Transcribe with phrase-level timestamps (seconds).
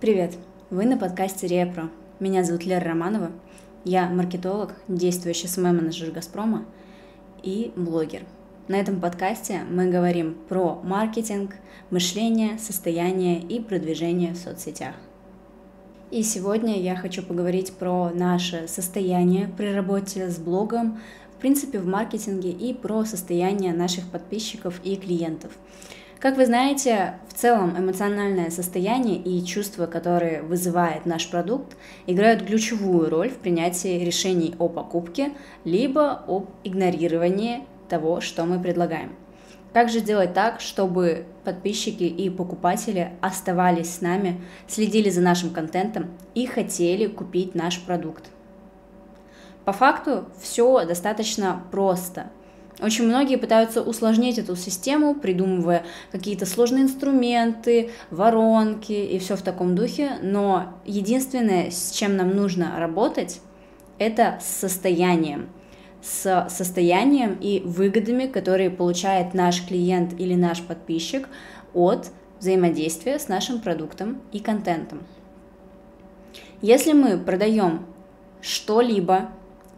[0.00, 0.36] Привет!
[0.70, 1.90] Вы на подкасте Репро.
[2.20, 3.32] Меня зовут Лера Романова.
[3.84, 6.66] Я маркетолог, действующий СММ-менеджер Газпрома
[7.42, 8.22] и блогер.
[8.68, 11.56] На этом подкасте мы говорим про маркетинг,
[11.90, 14.94] мышление, состояние и продвижение в соцсетях.
[16.12, 21.00] И сегодня я хочу поговорить про наше состояние при работе с блогом,
[21.36, 25.50] в принципе, в маркетинге и про состояние наших подписчиков и клиентов.
[26.20, 31.76] Как вы знаете, в целом эмоциональное состояние и чувства, которые вызывает наш продукт,
[32.08, 35.30] играют ключевую роль в принятии решений о покупке,
[35.64, 39.14] либо об игнорировании того, что мы предлагаем.
[39.72, 46.10] Как же сделать так, чтобы подписчики и покупатели оставались с нами, следили за нашим контентом
[46.34, 48.24] и хотели купить наш продукт?
[49.64, 52.26] По факту все достаточно просто–
[52.80, 59.74] очень многие пытаются усложнить эту систему, придумывая какие-то сложные инструменты, воронки и все в таком
[59.74, 63.40] духе, но единственное, с чем нам нужно работать,
[63.98, 65.48] это с состоянием.
[66.00, 71.28] С состоянием и выгодами, которые получает наш клиент или наш подписчик
[71.74, 75.04] от взаимодействия с нашим продуктом и контентом.
[76.62, 77.86] Если мы продаем
[78.40, 79.30] что-либо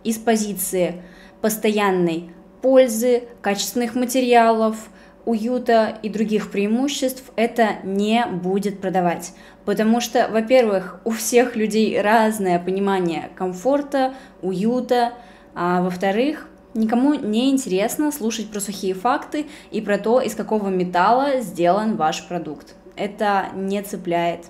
[0.04, 1.02] из позиции
[1.40, 2.30] постоянной
[2.62, 4.76] пользы, качественных материалов,
[5.24, 9.32] уюта и других преимуществ это не будет продавать.
[9.64, 15.12] Потому что, во-первых, у всех людей разное понимание комфорта, уюта,
[15.54, 21.40] а во-вторых, никому не интересно слушать про сухие факты и про то, из какого металла
[21.40, 22.74] сделан ваш продукт.
[22.96, 24.46] Это не цепляет.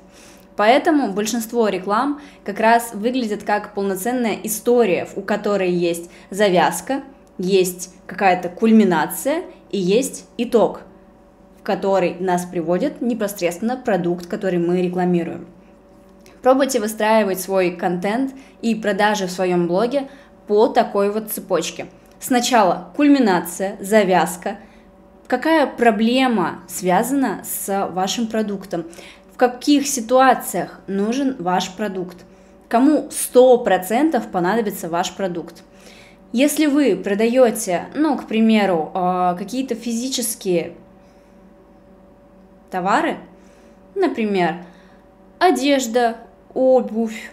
[0.56, 7.02] Поэтому большинство реклам как раз выглядят как полноценная история, у которой есть завязка,
[7.40, 10.82] есть какая-то кульминация и есть итог,
[11.58, 15.46] в который нас приводит непосредственно продукт, который мы рекламируем.
[16.42, 20.08] Пробуйте выстраивать свой контент и продажи в своем блоге
[20.46, 21.86] по такой вот цепочке.
[22.18, 24.56] Сначала кульминация, завязка,
[25.26, 28.84] какая проблема связана с вашим продуктом,
[29.32, 32.18] в каких ситуациях нужен ваш продукт,
[32.68, 35.62] кому 100% понадобится ваш продукт.
[36.32, 40.74] Если вы продаете, ну, к примеру, а, какие-то физические
[42.70, 43.16] товары,
[43.96, 44.64] например,
[45.40, 46.18] одежда,
[46.54, 47.32] обувь,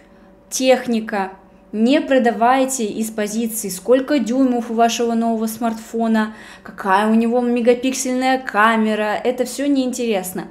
[0.50, 1.32] техника,
[1.72, 9.14] не продавайте из позиции, сколько дюймов у вашего нового смартфона, какая у него мегапиксельная камера,
[9.22, 10.48] это все неинтересно.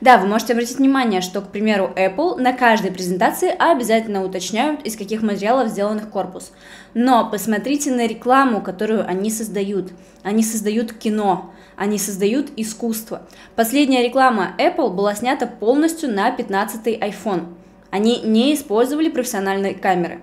[0.00, 4.96] Да, вы можете обратить внимание, что, к примеру, Apple на каждой презентации обязательно уточняют, из
[4.96, 6.52] каких материалов сделан их корпус.
[6.94, 9.90] Но посмотрите на рекламу, которую они создают.
[10.22, 13.26] Они создают кино, они создают искусство.
[13.56, 17.54] Последняя реклама Apple была снята полностью на 15-й iPhone.
[17.90, 20.20] Они не использовали профессиональные камеры.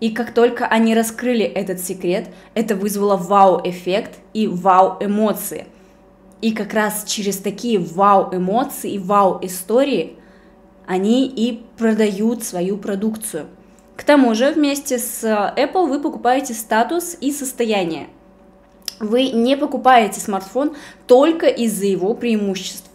[0.00, 5.66] И как только они раскрыли этот секрет, это вызвало вау-эффект и вау-эмоции.
[6.40, 10.16] И как раз через такие вау-эмоции и вау-истории
[10.86, 13.46] они и продают свою продукцию.
[13.96, 18.08] К тому же вместе с Apple вы покупаете статус и состояние.
[18.98, 20.74] Вы не покупаете смартфон
[21.06, 22.90] только из-за его преимуществ.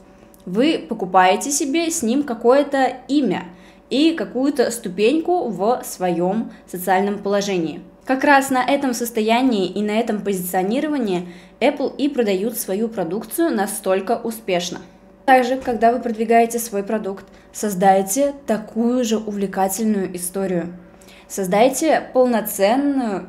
[0.47, 3.45] Вы покупаете себе с ним какое-то имя–
[3.89, 7.81] и какую-то ступеньку в своем социальном положении.
[8.05, 11.27] Как раз на этом состоянии и на этом позиционировании
[11.59, 14.81] Apple и продают свою продукцию настолько успешно.
[15.25, 20.77] Также, когда вы продвигаете свой продукт, создайте такую же увлекательную историю.
[21.27, 23.27] Создайте полноценную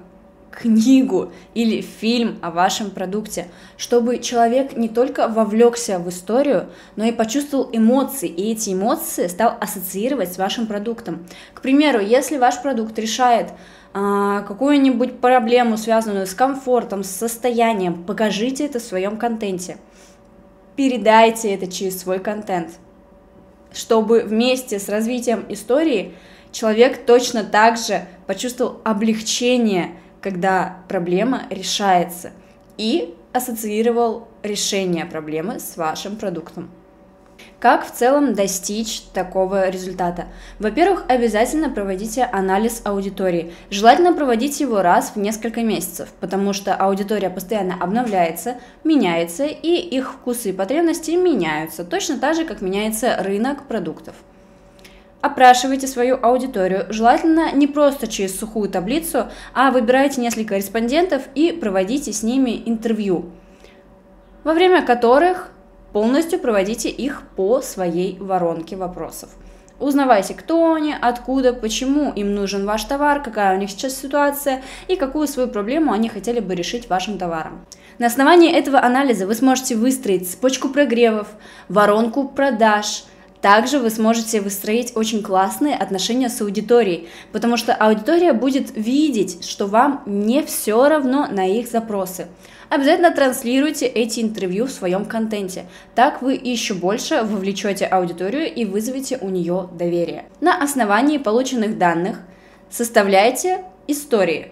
[0.57, 7.13] книгу или фильм о вашем продукте, чтобы человек не только вовлекся в историю, но и
[7.13, 11.27] почувствовал эмоции, и эти эмоции стал ассоциировать с вашим продуктом.
[11.53, 13.53] К примеру, если ваш продукт решает
[13.93, 19.77] а, какую-нибудь проблему, связанную с комфортом, с состоянием, покажите это в своем контенте.
[20.75, 22.73] Передайте это через свой контент,
[23.73, 26.15] чтобы вместе с развитием истории
[26.53, 29.93] человек точно так же почувствовал облегчение
[30.27, 32.33] когда проблема решается,
[32.77, 36.69] и ассоциировал решение проблемы с вашим продуктом.
[37.61, 40.25] Как в целом достичь такого результата?
[40.59, 43.53] Во-первых, обязательно проводите анализ аудитории.
[43.71, 50.13] Желательно проводить его раз в несколько месяцев, потому что аудитория постоянно обновляется, меняется, и их
[50.13, 54.17] вкусы и потребности меняются, точно так же, как меняется рынок продуктов.
[55.27, 59.25] Опрашивайте свою аудиторию, желательно не просто через сухую таблицу,
[59.55, 63.25] а выбирайте несколько респондентов и проводите с ними интервью,
[64.45, 65.51] во время которых
[65.93, 69.31] полностью проводите их по своей воронке вопросов.
[69.81, 74.95] Узнавайте, кто они, откуда, почему им нужен ваш товар, какая у них сейчас ситуация и
[74.95, 77.67] какую свою проблему они хотели бы решить вашим товаром.
[77.99, 81.27] На основании этого анализа вы сможете выстроить цепочку прогревов,
[81.69, 83.07] воронку продаж–
[83.47, 89.69] также вы сможете выстроить очень классные отношения с аудиторией, потому что аудитория будет видеть, что
[89.69, 92.27] вам не все равно на их запросы.
[92.71, 95.67] Обязательно транслируйте эти интервью в своем контенте.
[95.95, 100.25] Так вы еще больше вовлечете аудиторию и вызовете у нее доверие.
[100.41, 102.19] На основании полученных данных
[102.69, 104.51] составляйте истории.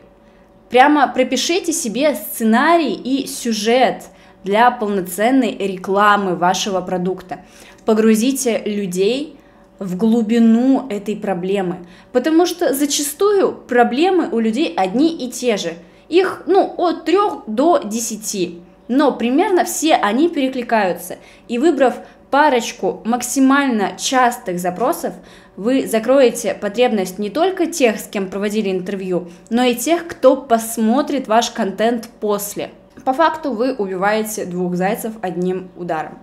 [0.70, 4.04] Прямо пропишите себе сценарий и сюжет
[4.44, 7.40] для полноценной рекламы вашего продукта
[7.84, 9.38] погрузите людей
[9.78, 15.74] в глубину этой проблемы, потому что зачастую проблемы у людей одни и те же.
[16.08, 18.58] Их, ну, от 3 до 10,
[18.88, 21.16] но примерно все они перекликаются.
[21.48, 21.94] И выбрав
[22.30, 25.14] парочку максимально частых запросов,
[25.56, 31.28] вы закроете потребность не только тех, с кем проводили интервью, но и тех, кто посмотрит
[31.28, 32.70] ваш контент после.
[33.04, 36.18] По факту вы убиваете двух зайцев одним ударом.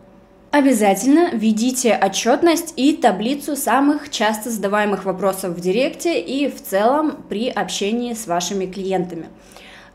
[0.52, 7.48] Обязательно введите отчетность и таблицу самых часто задаваемых вопросов в директе и в целом при
[7.48, 9.28] общении с вашими клиентами.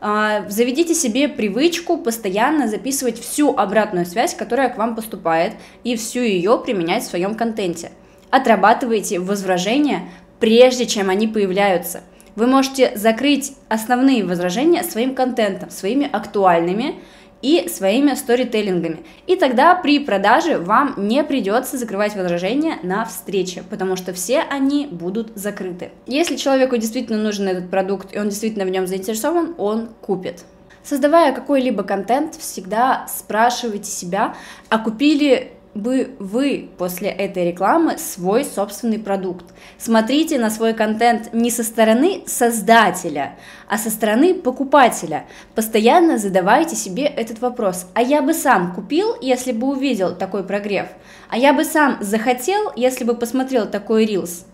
[0.01, 6.21] А, заведите себе привычку постоянно записывать всю обратную связь, которая к вам поступает, и всю
[6.21, 7.91] ее применять в своем контенте.
[8.31, 12.01] Отрабатывайте возражения, прежде чем они появляются.
[12.35, 16.95] Вы можете закрыть основные возражения своим контентом, своими актуальными,
[17.41, 18.99] и своими сторителлингами.
[19.27, 24.87] И тогда при продаже вам не придется закрывать возражения на встрече, потому что все они
[24.87, 25.91] будут закрыты.
[26.05, 30.43] Если человеку действительно нужен этот продукт и он действительно в нем заинтересован, он купит.
[30.83, 34.35] Создавая какой-либо контент, всегда спрашивайте себя,
[34.69, 39.45] а купили бы вы после этой рекламы свой собственный продукт.
[39.77, 43.37] Смотрите на свой контент не со стороны создателя,
[43.69, 45.25] а со стороны покупателя.
[45.55, 47.87] Постоянно задавайте себе этот вопрос.
[47.93, 50.87] А я бы сам купил, если бы увидел такой прогрев?
[51.29, 54.45] А я бы сам захотел, если бы посмотрел такой рилс?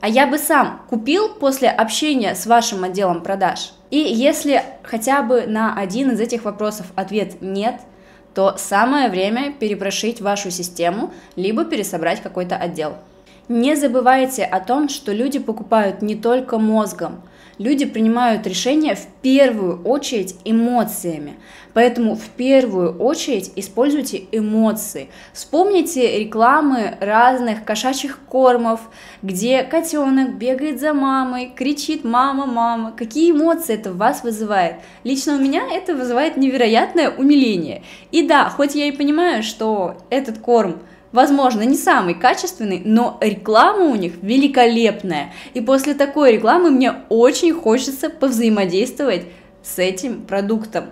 [0.00, 3.72] А я бы сам купил после общения с вашим отделом продаж?
[3.90, 7.80] И если хотя бы на один из этих вопросов ответ нет–
[8.34, 12.94] то самое время перепрошить вашу систему, либо пересобрать какой-то отдел.
[13.48, 17.22] Не забывайте о том, что люди покупают не только мозгом,
[17.60, 21.34] люди принимают решения в первую очередь эмоциями.
[21.74, 25.08] Поэтому в первую очередь используйте эмоции.
[25.34, 28.80] Вспомните рекламы разных кошачьих кормов,
[29.22, 32.92] где котенок бегает за мамой, кричит «мама, мама».
[32.96, 34.76] Какие эмоции это в вас вызывает?
[35.04, 37.82] Лично у меня это вызывает невероятное умиление.
[38.10, 40.78] И да, хоть я и понимаю, что этот корм–
[41.12, 45.32] возможно, не самый качественный, но реклама у них великолепная.
[45.54, 49.24] И после такой рекламы мне очень хочется повзаимодействовать
[49.62, 50.86] с этим продуктом.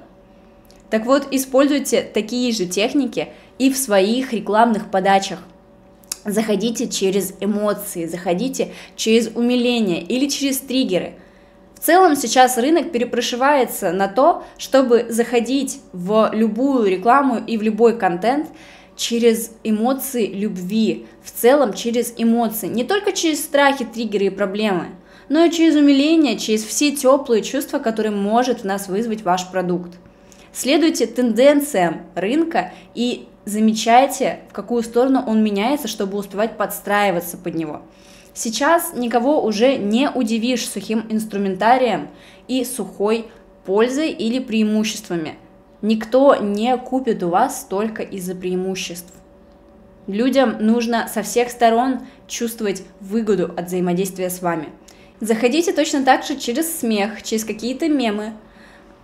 [0.90, 3.28] Так вот, используйте такие же техники
[3.58, 5.40] и в своих рекламных подачах.
[6.24, 11.14] Заходите через эмоции, заходите через умиление или через триггеры.
[11.74, 17.96] В целом сейчас рынок перепрошивается на то, чтобы заходить в любую рекламу и в любой
[17.96, 18.48] контент
[18.98, 24.88] через эмоции любви, в целом через эмоции, не только через страхи, триггеры и проблемы,
[25.28, 29.92] но и через умиление, через все теплые чувства, которые может в нас вызвать ваш продукт.
[30.52, 37.82] Следуйте тенденциям рынка и замечайте, в какую сторону он меняется, чтобы успевать подстраиваться под него.
[38.34, 42.08] Сейчас никого уже не удивишь сухим инструментарием
[42.48, 43.26] и сухой
[43.64, 45.36] пользой или преимуществами–
[45.80, 49.12] Никто не купит у вас только из-за преимуществ.
[50.06, 54.70] Людям нужно со всех сторон чувствовать выгоду от взаимодействия с вами.
[55.20, 58.32] Заходите точно так же через смех, через какие-то мемы,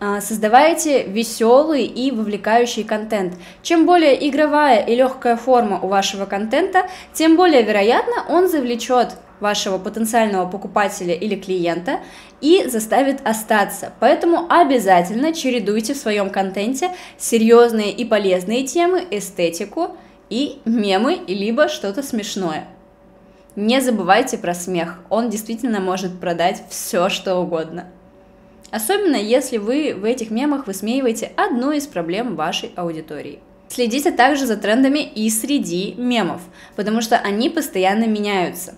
[0.00, 3.34] а, создавайте веселый и вовлекающий контент.
[3.62, 9.76] Чем более игровая и легкая форма у вашего контента, тем более вероятно он завлечет вашего
[9.76, 12.00] потенциального покупателя или клиента
[12.40, 13.92] и заставит остаться.
[14.00, 19.96] Поэтому обязательно чередуйте в своем контенте серьезные и полезные темы, эстетику
[20.30, 22.66] и мемы, либо что-то смешное.
[23.54, 27.84] Не забывайте про смех, он действительно может продать все, что угодно.
[28.70, 33.40] Особенно если вы в этих мемах высмеиваете одну из проблем вашей аудитории.
[33.68, 36.40] Следите также за трендами и среди мемов,
[36.76, 38.74] потому что они постоянно меняются.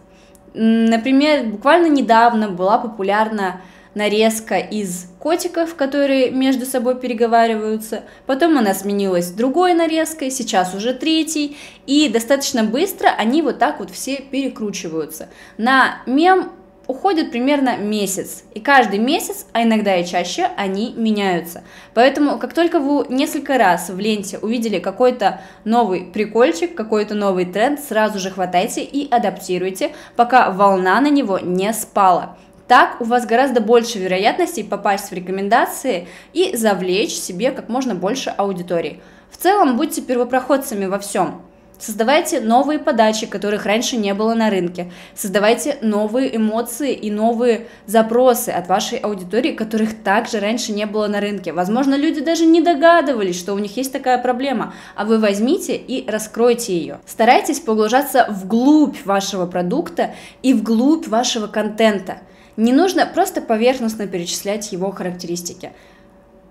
[0.57, 3.61] Например, буквально недавно была популярна
[3.95, 11.57] нарезка из котиков, которые между собой переговариваются, потом она сменилась другой нарезкой, сейчас уже третий,
[11.87, 15.29] и достаточно быстро они вот так вот все перекручиваются.
[15.59, 16.53] На мем
[16.87, 21.65] уходит примерно месяц, и каждый месяц, а иногда и чаще, они меняются.
[21.95, 27.81] Поэтому, как только вы несколько раз в ленте увидели какой-то новый прикольчик, какой-то новый тренд,
[27.81, 32.37] сразу же хватайте и адаптируйте, пока волна на него не спала.
[32.69, 38.31] Так у вас гораздо больше вероятностей попасть в рекомендации и завлечь себе как можно больше
[38.31, 39.01] аудитории.
[39.31, 41.43] В целом будьте первопроходцами во всем.
[41.79, 44.91] Создавайте новые подачи, которых раньше не было на рынке.
[45.15, 51.21] Создавайте новые эмоции и новые запросы от вашей аудитории, которых также раньше не было на
[51.21, 51.53] рынке.
[51.53, 56.09] Возможно, люди даже не догадывались, что у них есть такая проблема, а вы возьмите и
[56.11, 56.99] раскройте ее.
[57.05, 62.19] Старайтесь погружаться вглубь вашего продукта и вглубь вашего контента.
[62.57, 65.73] Не нужно просто поверхностно перечислять его характеристики.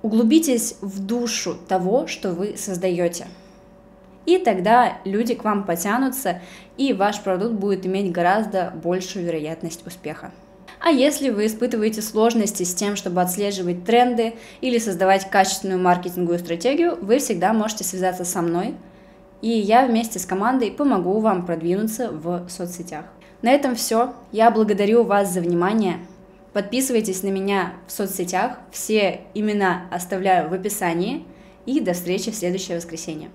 [0.04, 3.26] Углубитесь в душу того, что вы создаете
[4.26, 6.42] и тогда люди к вам потянутся,
[6.78, 10.32] и ваш продукт будет иметь гораздо большую вероятность успеха.
[10.80, 16.98] А если вы испытываете сложности с тем, чтобы отслеживать тренды или создавать качественную маркетинговую стратегию,
[17.02, 18.76] вы всегда можете связаться со мной,
[19.42, 23.06] и я вместе с командой помогу вам продвинуться в соцсетях.
[23.42, 24.14] На этом все.
[24.32, 26.00] Я благодарю вас за внимание.
[26.54, 28.58] Подписывайтесь на меня в соцсетях.
[28.72, 31.26] Все имена оставляю в описании.
[31.66, 33.30] И до встречи в следующее воскресенье.